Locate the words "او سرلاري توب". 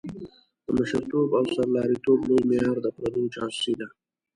1.39-2.19